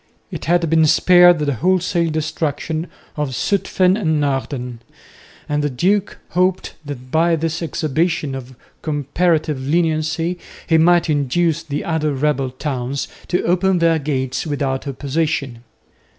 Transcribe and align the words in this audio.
It 0.31 0.45
had 0.45 0.67
been 0.67 0.87
spared 0.87 1.37
the 1.37 1.53
wholesale 1.53 2.09
destruction 2.09 2.87
of 3.15 3.35
Zutphen 3.35 3.95
and 3.95 4.19
Naarden, 4.19 4.79
and 5.47 5.63
the 5.63 5.69
duke 5.69 6.17
hoped 6.29 6.73
that 6.83 7.11
by 7.11 7.35
this 7.35 7.61
exhibition 7.61 8.33
of 8.33 8.55
comparative 8.81 9.61
leniency 9.61 10.39
he 10.65 10.79
might 10.79 11.07
induce 11.07 11.61
the 11.61 11.83
other 11.85 12.15
rebel 12.15 12.49
towns 12.49 13.07
to 13.27 13.43
open 13.43 13.77
their 13.77 13.99
gates 13.99 14.47
without 14.47 14.87
opposition. 14.87 15.61